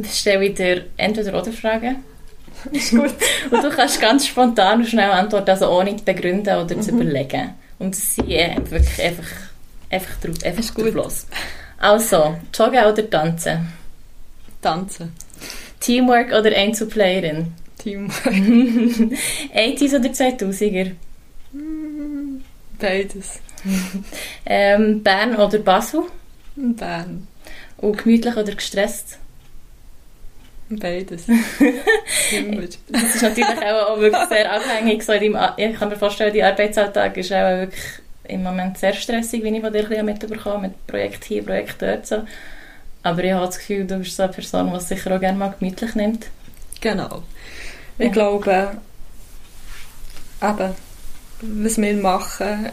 [0.10, 1.98] stelle ich dir entweder oder Fragen.
[2.72, 3.14] Ist gut.
[3.50, 7.02] und du kannst ganz spontan und schnell antworten, also ohne zu begründen oder zu mhm.
[7.02, 7.52] überlegen.
[7.80, 9.28] Und sie wirklich einfach,
[9.90, 10.94] einfach drauf, einfach ist gut.
[10.94, 11.26] los.
[11.78, 13.74] Also, joggen oder tanzen?
[14.62, 15.14] Tanzen.
[15.80, 17.54] Teamwork oder Einzelplayerin?
[17.80, 18.26] Teamwork.
[18.26, 20.92] 80s oder 2000er?
[22.80, 23.40] Beides.
[24.46, 26.04] ähm, Bern oder Basel?
[26.56, 27.28] Bern.
[27.78, 29.18] Und gemütlich oder gestresst?
[30.80, 31.26] Beides.
[32.88, 35.04] das ist natürlich auch, auch wirklich sehr abhängig.
[35.04, 37.84] So deinem, ich kann mir vorstellen, die Arbeitsalltag ist auch wirklich
[38.24, 42.08] im Moment sehr stressig, wie ich von dir mitbekomme, mit Projekt hier, Projekt dort.
[42.08, 42.24] So.
[43.04, 45.38] Aber ich habe das Gefühl, du bist so eine Person, die es sicher auch gerne
[45.38, 46.28] mal gemütlich nimmt.
[46.80, 47.24] Genau.
[47.98, 48.12] Ich ja.
[48.12, 48.78] glaube,
[50.42, 50.76] eben,
[51.42, 52.70] was wir machen,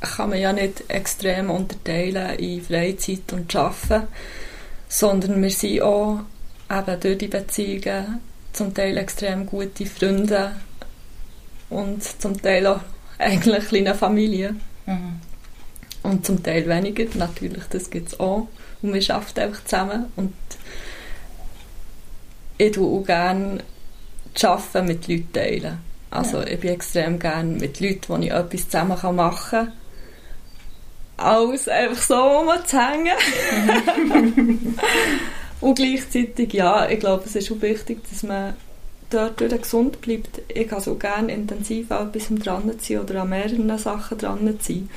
[0.00, 4.06] kann man ja nicht extrem unterteilen in Freizeit und Arbeiten,
[4.88, 6.20] sondern wir sind auch
[6.70, 8.20] eben durch die Beziehungen
[8.52, 10.52] zum Teil extrem gute Freunde
[11.68, 12.80] und zum Teil auch
[13.18, 14.56] eigentlich kleine Familie.
[14.86, 15.20] Mhm.
[16.02, 18.48] Und zum Teil weniger, natürlich, das gibt es auch.
[18.82, 20.06] Und wir arbeiten einfach zusammen.
[20.16, 20.34] Und
[22.58, 23.58] ich tue auch gerne
[24.42, 25.78] Arbeiten mit Leuten teilen.
[26.10, 26.46] Also ja.
[26.46, 29.72] ich bin extrem gerne mit Leuten, die ich etwas zusammen machen kann.
[31.16, 33.16] Als einfach so rumzuhängen.
[35.60, 38.54] Und gleichzeitig, ja, ich glaube, es ist auch wichtig, dass man
[39.10, 40.42] dort gesund bleibt.
[40.48, 44.90] Ich kann so gerne intensiv auch etwas dran sein oder an mehreren Sachen dran sein.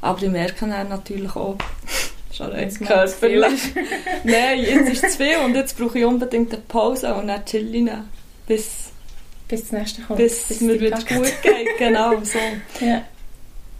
[0.00, 1.56] Aber ich merke dann natürlich auch,
[2.32, 3.60] schon rein körperlich.
[4.24, 7.44] Nein, jetzt ist es zu viel und jetzt brauche ich unbedingt eine Pause und dann
[7.44, 7.90] chillen,
[8.46, 8.90] bis,
[9.48, 10.18] bis das nächste kommt.
[10.18, 12.38] Bis, bis mir wieder gut geht, genau so.
[12.84, 13.02] Ja.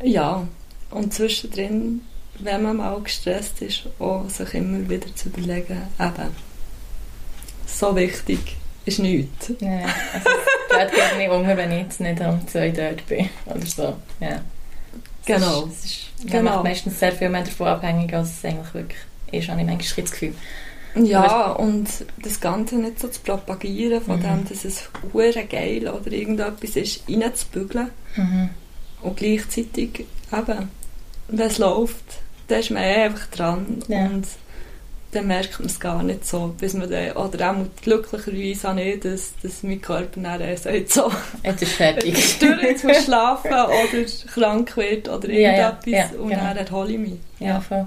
[0.03, 0.49] ja,
[0.91, 2.03] und zwischendrin,
[2.41, 6.37] wenn man mal gestresst ist, auch sich immer wieder zu überlegen, eben,
[7.67, 9.53] so wichtig ist nichts.
[9.61, 10.29] Ja, also
[10.79, 13.97] es geht nicht unter, wenn ich jetzt nicht um zwei dort bin oder so.
[14.21, 14.41] Ja.
[15.27, 15.67] Genau.
[15.67, 15.85] Es ist,
[16.19, 16.57] ist, genau.
[16.57, 19.01] macht meistens sehr viel mehr davon abhängig, als es eigentlich wirklich
[19.33, 20.35] ist, habe ich manchmal das Gefühl.
[20.97, 21.89] Ja, und
[22.23, 24.23] das Ganze nicht so zu propagieren, von mhm.
[24.23, 27.91] dem, dass es hure geil oder irgendetwas ist, reinzubügeln.
[28.15, 28.51] Mhm.
[29.03, 30.69] Und gleichzeitig eben,
[31.29, 33.83] wenn es läuft, dann ist man eh einfach dran.
[33.89, 34.07] Ja.
[34.07, 34.27] Und
[35.15, 39.05] dann merkt man es gar nicht so, bis man dann, oder auch glücklicherweise auch nicht,
[39.05, 41.11] dass, dass mein Körper dann sagt, so,
[41.43, 42.05] jetzt ist fertig.
[42.17, 46.43] jetzt, durch, jetzt muss schlafen oder krank wird oder irgendetwas ja, ja, und genau.
[46.43, 47.19] dann erhole ich mich.
[47.39, 47.87] Ja, voll.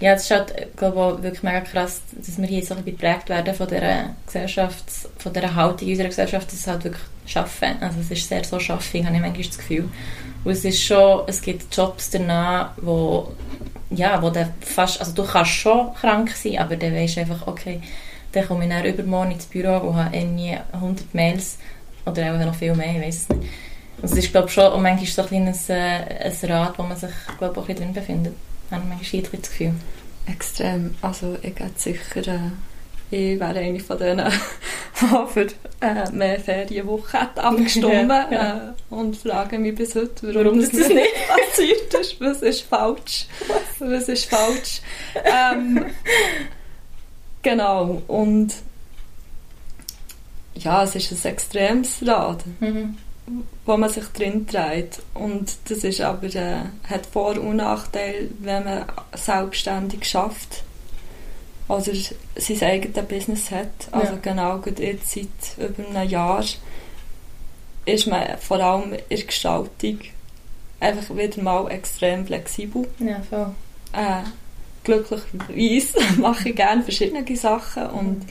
[0.00, 3.54] Ja, es ist halt, glaube ich, wirklich mega krass, dass wir hier so geprägt werden
[3.54, 4.84] von dieser Gesellschaft,
[5.18, 7.76] von dieser Haltung unserer Gesellschaft, dass es halt wirklich schaffen.
[7.80, 9.88] Also es ist sehr so schaffig, habe ich manchmal das Gefühl.
[10.44, 13.32] Und es ist schon, es gibt Jobs danach, wo
[13.90, 17.46] ja, wo dann fast, also du kannst schon krank sein, aber dann weisst du einfach,
[17.46, 17.80] okay,
[18.32, 21.58] dann komme ich dann übermorgen ins Büro und habe irgendwie 100 Mails
[22.04, 23.42] oder auch noch viel mehr, ich weiß nicht.
[24.02, 27.10] Und es ist, glaube schon manchmal so ein kleines äh, ein Rad, wo man sich,
[27.38, 28.34] glaube auch ein drin befindet.
[28.70, 29.74] Habe ich manchmal das Gefühl.
[30.26, 30.94] Extrem.
[31.00, 32.26] Also ich gehe sicher...
[32.26, 32.73] Äh
[33.14, 34.26] ich wäre eine von denen,
[35.00, 35.46] die für
[35.80, 38.74] äh, mehr Ferienwochen abgestimmt ja, ja.
[38.90, 42.20] äh, und frage mich bis heute, warum, warum das, das nicht passiert ist.
[42.20, 43.26] Was ist falsch?
[43.78, 44.80] Was ist falsch?
[45.24, 45.86] Ähm,
[47.42, 48.02] genau.
[48.08, 48.52] Und
[50.54, 52.96] ja, es ist ein extremes Rad, mhm.
[53.64, 55.00] wo man sich drin dreht.
[55.14, 60.64] Und das ist aber, äh, hat Vor- und Nachteile, wenn man selbstständig schafft
[61.68, 63.88] oder sein eigenes Business hat.
[63.90, 64.18] Also ja.
[64.20, 66.44] genau jetzt seit über einem Jahr
[67.86, 69.98] ist man vor allem in der Gestaltung
[70.80, 72.86] einfach wieder mal extrem flexibel.
[72.98, 73.54] Ja, voll.
[73.92, 74.22] Äh,
[74.82, 78.26] glücklicherweise mache ich gerne verschiedene Sachen und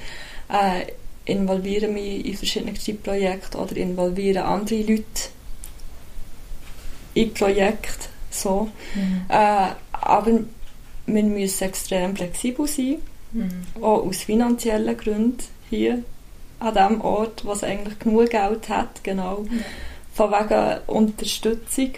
[0.49, 0.85] äh,
[1.25, 5.03] involviere mich in verschiedene Projekte oder involviere andere Leute
[7.13, 8.07] in Projekte.
[8.29, 8.69] So.
[8.95, 9.25] Mhm.
[9.29, 10.39] Äh, aber
[11.05, 12.97] wir müssen extrem flexibel sein
[13.33, 13.49] Mhm.
[13.81, 16.03] Auch aus finanziellen Gründen hier
[16.59, 19.43] an dem Ort, wo es eigentlich genug Geld hat, genau.
[19.49, 19.61] Ja.
[20.13, 21.89] Von wegen Unterstützung.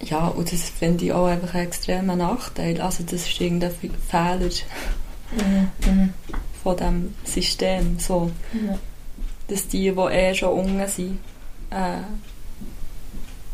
[0.00, 2.80] Ja, und das finde ich auch einfach einen extremen Nachteil.
[2.80, 4.50] Also das ist irgendein Fehler
[5.32, 5.70] mhm.
[5.86, 6.12] Mhm.
[6.62, 7.98] von dem System.
[7.98, 8.30] So.
[8.52, 8.78] Ja.
[9.48, 11.18] Dass die, die eh schon unten sind,
[11.70, 12.02] äh,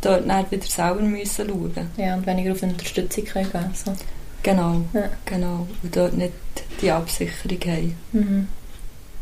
[0.01, 3.75] dort nicht wieder selber müssen schauen Ja, und weniger auf Unterstützung können.
[3.75, 3.93] So.
[4.43, 5.11] Genau, ja.
[5.25, 5.67] genau.
[5.83, 6.33] Und dort nicht
[6.81, 7.97] die Absicherung haben.
[8.13, 8.49] Mhm.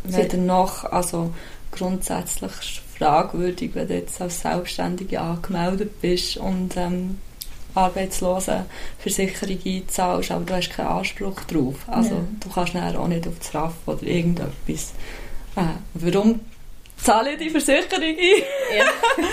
[0.05, 1.35] Weder noch, also
[1.73, 7.19] grundsätzlich fragwürdig, wenn du jetzt als Selbstständige angemeldet bist und ähm,
[7.75, 11.77] Arbeitslosenversicherung einzahlst, aber du hast keinen Anspruch drauf.
[11.87, 12.25] Also ja.
[12.41, 14.95] du kannst dann auch nicht auf das RAF oder irgendetwas.
[15.57, 16.41] Äh, warum
[16.99, 18.17] zahle die Versicherung ein.
[18.77, 18.85] Ja.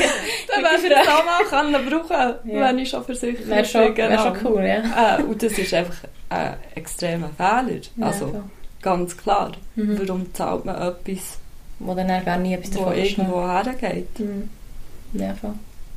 [0.50, 2.62] Dann werde ich das auch mal können brauchen, ja.
[2.62, 4.10] wenn ich schon versichert wäre schon, genau.
[4.10, 5.18] Wär schon cool, ja.
[5.18, 5.96] Äh, und das ist einfach
[6.30, 7.82] ein extremer Fehler.
[7.98, 8.44] Ja, also so.
[8.82, 9.52] ganz klar.
[9.76, 10.00] Mhm.
[10.00, 11.40] Warum zahlt man etwas,
[11.80, 14.20] wo dann gar nie etwas davon irgendwo hergeht?
[14.20, 14.50] Mhm.
[15.14, 15.54] Ja, voll.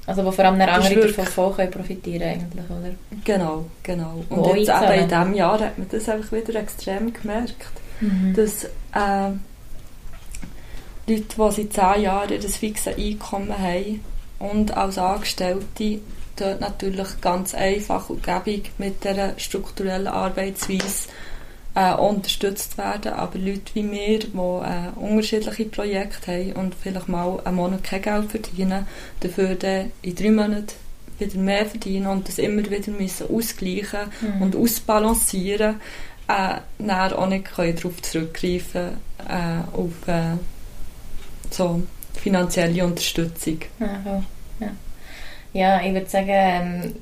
[0.07, 2.95] Also wo vor allem andere davon können profitieren eigentlich, oder?
[3.25, 4.25] Genau, genau.
[4.31, 7.67] Und wo jetzt eben in diesem Jahr hat man das einfach wieder extrem gemerkt,
[8.01, 8.33] mhm.
[8.35, 9.33] dass äh,
[11.09, 14.05] Leute, die seit zehn Jahren ein fixes Einkommen haben
[14.39, 16.01] und als Angestellte
[16.37, 21.09] dort natürlich ganz einfach und gäbig mit dieser strukturellen Arbeitsweise
[21.75, 23.13] äh, unterstützt werden.
[23.13, 28.03] Aber Leute wie wir, die äh, unterschiedliche Projekte haben und vielleicht mal einen Monat kein
[28.03, 28.87] Geld verdienen,
[29.21, 30.75] dafür dann in drei Monaten
[31.19, 34.43] wieder mehr verdienen und das immer wieder müssen ausgleichen mhm.
[34.43, 35.81] und ausbalancieren,
[36.29, 40.37] äh, dann auch nicht darauf zurückgreifen äh, auf äh,
[41.55, 41.83] so
[42.21, 43.59] finanzielle Unterstützung.
[43.81, 44.23] Ja,
[44.61, 44.71] ja.
[45.53, 46.95] Ja, ich würde sagen, ähm,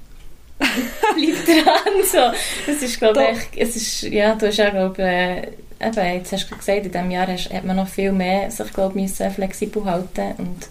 [0.59, 2.05] bleib dran.
[2.05, 2.33] So.
[2.67, 5.39] Das ist, glaube ich, es ist, ja, du hast ja, glaube äh,
[5.81, 8.73] eben, jetzt hast du gesagt, in diesem Jahr hast, hat man noch viel mehr sich,
[8.73, 10.69] glaube ich, flexibel halten und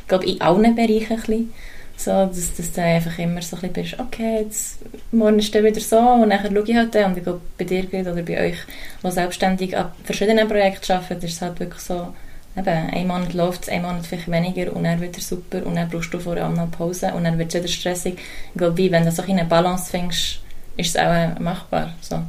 [0.00, 1.54] ich glaube, in allen Bereichen ein bisschen.
[1.96, 4.78] So, dass, dass du einfach immer so ein bisschen bist, okay, jetzt,
[5.12, 7.12] morgen ist es wieder so und dann schaue ich halt dann.
[7.12, 8.56] Und ich glaube, bei dir oder bei euch,
[9.02, 12.12] die selbstständig an verschiedenen Projekten arbeiten, ist es halt wirklich so,
[12.56, 15.88] eben, ein Monat läuft es, ein Monat vielleicht weniger und dann wieder super und dann
[15.88, 18.18] brauchst du vorher auch noch Pause und dann wird es wieder stressig.
[18.52, 20.40] Ich glaube, wie, wenn du so eine Balance findest,
[20.76, 21.92] ist es auch machbar.
[22.00, 22.22] So.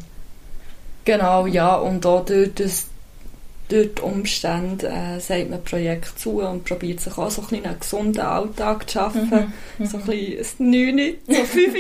[1.04, 2.88] Genau, ja, und auch durch das
[3.68, 7.80] durch die Umstände äh, sagt man Projekt zu und probiert sich auch so ein einen
[7.80, 9.54] gesunden Alltag zu schaffen.
[9.78, 9.86] Mhm.
[9.86, 11.74] So ein bisschen 9, so 5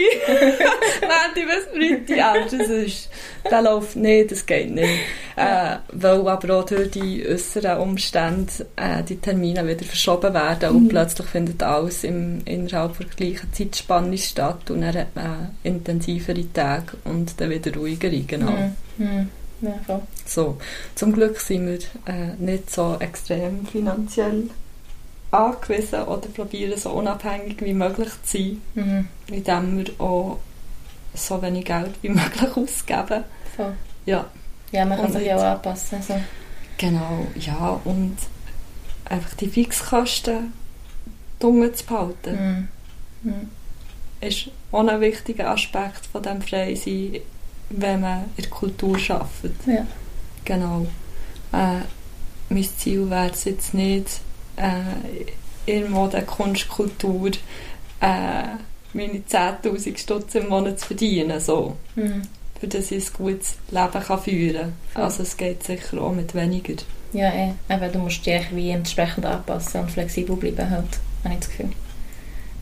[1.02, 2.18] Montag bis Freitag.
[2.18, 3.10] Ja, das ist,
[3.50, 5.00] das läuft nicht, das geht nicht.
[5.36, 10.84] Äh, weil aber auch durch die äußeren Umstände äh, die Termine wieder verschoben werden und
[10.84, 10.88] mhm.
[10.88, 16.98] plötzlich findet alles im, innerhalb der gleichen Zeitspanne statt und dann hat man intensivere Tage
[17.04, 18.72] und dann wieder ruhigere, genau.
[18.98, 19.30] Mhm.
[19.66, 20.58] Ja, So,
[20.96, 24.50] zum Glück sind wir äh, nicht so extrem finanziell
[25.32, 29.08] angewiesen oder probieren so unabhängig wie möglich zu sein, mhm.
[29.28, 30.40] indem wir auch
[31.14, 33.24] so wenig Geld wie möglich ausgeben.
[33.58, 33.72] So.
[34.06, 34.26] Ja.
[34.72, 36.02] Ja, man kann sich ja auch anpassen.
[36.02, 36.16] So.
[36.78, 38.18] Genau, ja, und
[39.06, 40.54] einfach die Fixkosten
[41.40, 42.68] dunkel zu behalten.
[43.24, 43.32] Mhm.
[43.32, 43.50] Mhm.
[44.22, 47.22] ist auch ein wichtiger Aspekt von dem Freisein
[47.70, 49.56] wenn man in der Kultur arbeitet.
[49.66, 49.86] Ja.
[50.44, 50.86] Genau.
[51.52, 51.82] Äh,
[52.50, 54.22] mein Ziel wäre es jetzt nicht,
[54.58, 55.32] äh,
[55.66, 57.32] irgendwo der Kunstkultur
[58.00, 58.44] äh,
[58.94, 61.40] meine 10'000 Stutz im Monat zu verdienen.
[61.40, 61.76] So.
[61.96, 62.24] Mhm.
[62.60, 65.04] Für das ich ein gutes Leben kann führen kann.
[65.04, 66.76] Also es geht sicher auch mit weniger.
[67.12, 67.52] Ja, eh.
[67.70, 71.70] Aber du musst dich wie entsprechend anpassen und flexibel bleiben, halt, habe ich das Gefühl.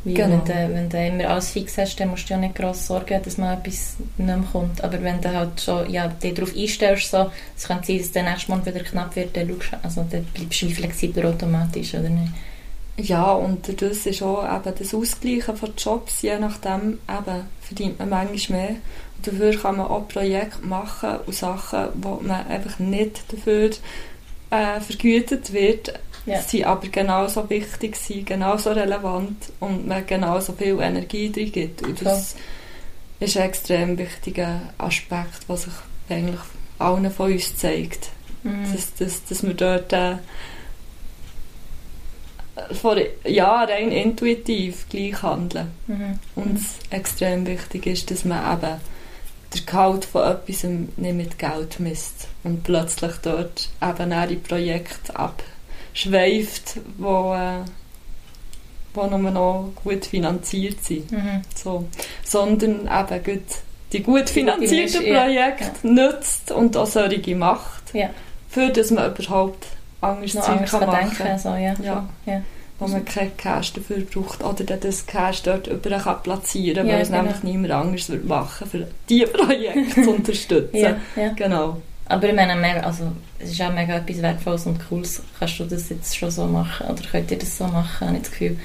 [0.05, 0.41] Weil genau.
[0.45, 3.21] wenn, du, wenn du immer alles fix hast, dann musst du ja nicht gross sorgen,
[3.23, 4.83] dass mal etwas nicht mehr kommt.
[4.83, 8.23] Aber wenn du halt schon ja, dich darauf einstellst, so, es kann sein, dass der
[8.23, 12.09] nächste Monat wieder knapp wird, dann, schaust, also, dann bleibst du wie flexibler automatisch, oder
[12.09, 12.33] nicht?
[12.97, 18.09] Ja, und das ist auch eben das Ausgleichen von Jobs, je nachdem eben, verdient man
[18.09, 18.75] manchmal mehr.
[19.17, 23.71] Und dafür kann man auch Projekte machen und Sachen, wo man einfach nicht dafür
[24.51, 26.41] äh, vergütet wird, ja.
[26.41, 31.81] sie aber genauso wichtig sind, genauso relevant und man genauso viel Energie drin gibt.
[31.81, 32.36] Und das
[33.19, 33.25] ja.
[33.27, 35.73] ist ein extrem wichtiger Aspekt, was sich
[36.09, 36.41] eigentlich
[36.79, 38.09] allen von uns zeigt.
[38.43, 38.73] Mhm.
[38.73, 40.15] Dass, dass, dass wir dort äh,
[42.73, 45.71] vor, ja, rein intuitiv gleich handeln.
[45.88, 46.19] Mhm.
[46.36, 46.65] Und mhm.
[46.89, 48.79] extrem wichtig ist, dass man eben
[49.53, 55.43] der Gehalt von etwas nicht mit Geld misst und plötzlich dort eben die Projekte ab
[55.93, 57.63] schweift, wo, äh,
[58.93, 61.12] wo nur noch gut finanziert sind.
[61.12, 61.41] Mhm.
[61.56, 61.86] So.
[62.23, 63.41] Sondern eben gut
[63.93, 65.89] die gut finanzierten Projekte ja.
[65.89, 68.10] nützt und auch solche macht, ja.
[68.49, 69.67] für dass man überhaupt
[70.01, 71.39] anders Zeug kann machen kann.
[71.39, 71.73] So, ja.
[71.82, 72.10] Ja.
[72.25, 72.41] ja.
[72.79, 76.88] Wo man keinen Cash dafür braucht oder dann das Cash dort überall kann platzieren kann,
[76.88, 77.21] weil es genau.
[77.21, 80.95] nämlich niemand anders machen für diese Projekte zu unterstützen.
[81.36, 81.77] Genau.
[82.05, 85.21] Aber ich meine, also, es ist auch mega etwas Wertvolles und Cooles.
[85.39, 86.87] Kannst du das jetzt schon so machen?
[86.87, 88.07] Oder könnt ihr das so machen?
[88.07, 88.59] Habe ich das Gefühl,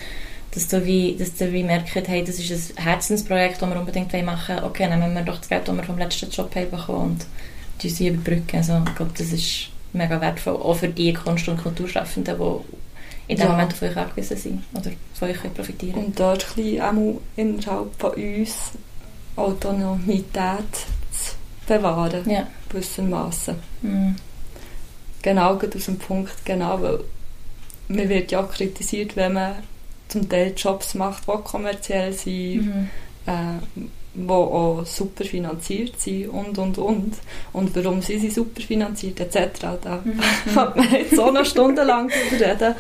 [0.53, 4.13] dass du wie, dass du wie merkt, hey, das ist ein Herzensprojekt, das wir unbedingt
[4.25, 4.65] machen wollen.
[4.65, 7.27] Okay, nehmen wir doch das Geld, das wir vom letzten Job haben bekommen und
[7.85, 8.57] uns überbrücken.
[8.57, 10.57] Also, ich glaube, das ist mega wertvoll.
[10.57, 12.79] Auch für die Kunst- und Kulturschaffenden, die
[13.29, 13.53] in dem ja.
[13.53, 17.95] Moment auf euch angewiesen sind oder von euch profitieren Und dort ein bisschen auch innerhalb
[17.99, 18.73] von uns
[19.37, 20.65] Autonomität
[21.69, 22.47] bewahren, ja.
[22.69, 23.55] gewissermaßen.
[23.83, 24.17] Mhm.
[25.23, 27.01] Genau, aus dem Punkt, genau, weil
[27.89, 29.57] man wird ja auch kritisiert, wenn man
[30.09, 32.89] zum Teil Jobs macht, die kommerziell sind, mhm.
[33.27, 33.83] äh,
[34.15, 37.15] die auch super finanziert sind und, und, und.
[37.53, 39.79] Und warum sind sie super finanziert, etc.
[39.83, 40.21] Da mhm.
[40.55, 42.75] kann man jetzt so noch stundenlang darüber reden.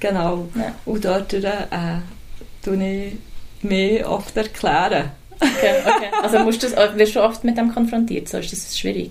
[0.00, 0.48] Genau.
[0.56, 0.74] Ja.
[0.84, 1.50] Und dort äh,
[2.64, 3.12] tue ich
[3.62, 5.12] mehr oft erklären.
[5.42, 6.08] Okay, okay.
[6.22, 8.28] Also musst du das, wirst du oft mit dem konfrontiert?
[8.28, 9.10] So ist das schwierig?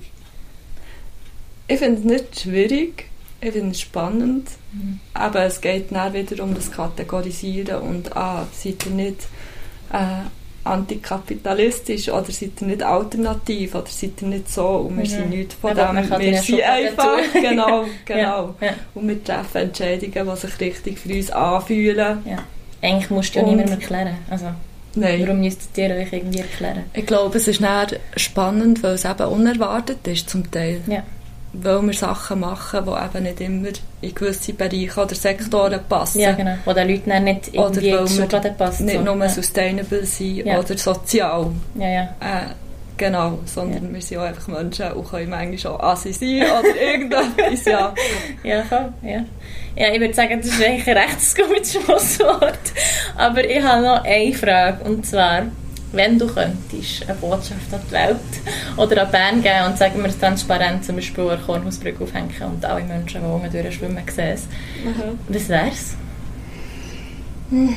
[1.67, 3.05] Ich finde es nicht schwierig.
[3.41, 4.47] Ich finde es spannend.
[4.71, 4.99] Mhm.
[5.13, 9.27] Aber es geht dann wieder um das Kategorisieren und ah, seid ihr nicht
[9.91, 10.27] äh,
[10.63, 15.09] antikapitalistisch oder seid ihr nicht alternativ oder seid ihr nicht so und wir mhm.
[15.09, 16.19] sind nichts von ja, dem.
[16.19, 18.55] Wir sind einfach, genau, genau.
[18.61, 18.73] Ja, ja.
[18.93, 22.19] Und wir treffen Entscheidungen, die sich richtig für uns anfühlen.
[22.25, 22.37] Ja.
[22.81, 24.17] Eigentlich musst du ja niemandem erklären.
[24.29, 24.47] Also.
[24.95, 25.21] Nein.
[25.21, 26.83] Warum müsstet ihr euch irgendwie erklären?
[26.93, 27.63] Ich glaube, es ist
[28.17, 30.81] spannend, weil es eben unerwartet ist zum Teil.
[30.87, 31.03] Ja.
[31.53, 33.69] weil wir Sachen machen, die eben nicht immer
[34.01, 36.19] in gewisse Bereiche oder Sektoren passen.
[36.19, 36.55] Ja, genau.
[36.65, 38.85] Wo den Leuten nicht irgendwie oder weil wir passen.
[38.85, 39.03] Nicht so.
[39.03, 39.29] nur ja.
[39.29, 40.59] sustainable sind ja.
[40.59, 41.51] oder sozial.
[41.75, 42.03] Ja, ja.
[42.19, 42.53] Äh,
[42.97, 43.93] genau, sondern ja.
[43.93, 47.93] wir sind auch einfach Menschen und können manchmal schon Assi sein oder irgendetwas, ja.
[48.43, 49.25] ja, voll, ja.
[49.75, 52.59] Ja, ich würde sagen, das ist eigentlich ein recht gutes Schlusswort.
[53.17, 55.43] Aber ich habe noch eine Frage, und zwar
[55.93, 58.17] wenn du könntest eine Botschaft an die Welt
[58.77, 62.83] oder an Bern geben und sagen wir transparent zum Beispiel eine Kornhausbrücke aufhängen und alle
[62.83, 64.47] Menschen, die unten durchschwimmen, sehen es.
[64.83, 65.19] Mhm.
[65.27, 65.95] Was wär's?
[67.49, 67.75] Hm.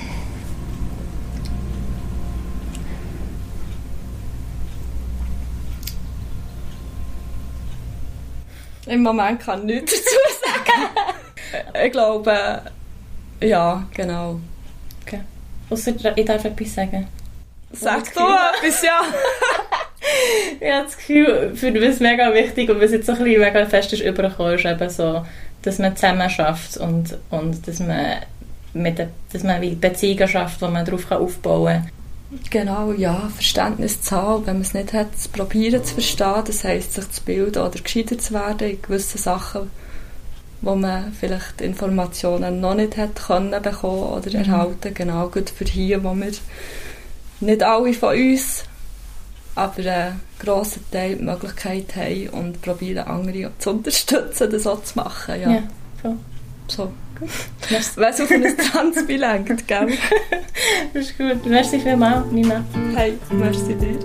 [8.87, 11.85] Im Moment kann ich nichts dazu sagen.
[11.85, 12.62] ich glaube,
[13.41, 14.41] ja, genau.
[15.03, 15.20] Okay.
[15.70, 17.07] Außer ich darf etwas sagen.
[17.72, 19.01] Sag doch etwas, ja.
[20.61, 23.41] ich habe das Gefühl, für mich ist mega wichtig und was jetzt so ein bisschen
[23.41, 25.24] mega fest ist übergekommen, ist eben so,
[25.62, 28.18] dass man zusammen schafft und, und dass man
[28.74, 31.91] mit der, dass man wie Beziehungen schafft, wo man darauf aufbauen kann.
[32.51, 36.64] Genau, ja, Verständnis zu haben, wenn man es nicht hat, zu probieren zu verstehen, das
[36.64, 39.70] heisst, sich zu bilden oder gescheiter zu werden in gewissen Sachen,
[40.61, 44.45] wo man vielleicht Informationen noch nicht hat können bekommen oder mhm.
[44.45, 46.32] erhalten, genau, gut für hier, wo wir
[47.41, 48.64] nicht alle von uns,
[49.55, 54.97] aber einen grossen Teil die Möglichkeit haben und probieren, andere zu unterstützen, das so zu
[54.97, 55.41] machen.
[55.41, 55.62] Ja, ja
[56.01, 56.16] voll.
[56.68, 56.93] So.
[57.68, 59.88] Wenn es auf ein Tanzbein lenkt, gell?
[60.92, 61.44] das ist gut.
[61.46, 62.64] Merci vielmals, Nina.
[62.94, 63.98] Hey, merci dir.